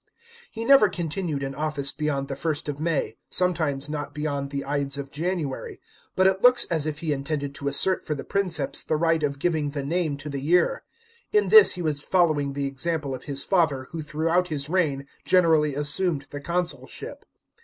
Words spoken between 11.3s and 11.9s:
In this he